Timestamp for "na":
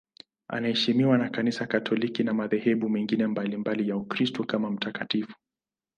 1.17-1.29, 2.23-2.33